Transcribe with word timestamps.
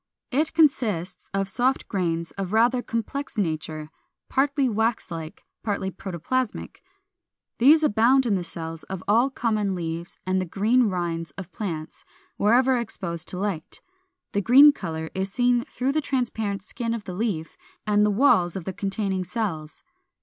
It 0.31 0.55
consists 0.55 1.29
of 1.31 1.47
soft 1.47 1.87
grains 1.87 2.31
of 2.31 2.53
rather 2.53 2.81
complex 2.81 3.37
nature, 3.37 3.91
partly 4.29 4.67
wax 4.67 5.11
like, 5.11 5.45
partly 5.61 5.91
protoplasmic. 5.91 6.77
These 7.59 7.83
abound 7.83 8.25
in 8.25 8.33
the 8.33 8.43
cells 8.43 8.81
of 8.85 9.03
all 9.07 9.29
common 9.29 9.75
leaves 9.75 10.17
and 10.25 10.41
the 10.41 10.45
green 10.45 10.89
rind 10.89 11.31
of 11.37 11.51
plants, 11.51 12.03
wherever 12.37 12.79
exposed 12.79 13.27
to 13.27 13.35
the 13.35 13.43
light. 13.43 13.79
The 14.31 14.41
green 14.41 14.71
color 14.71 15.11
is 15.13 15.31
seen 15.31 15.65
through 15.65 15.91
the 15.91 16.01
transparent 16.01 16.63
skin 16.63 16.95
of 16.95 17.03
the 17.03 17.13
leaf 17.13 17.55
and 17.85 18.03
the 18.03 18.09
walls 18.09 18.55
of 18.55 18.63
the 18.63 18.73
containing 18.73 19.23
cells. 19.23 19.83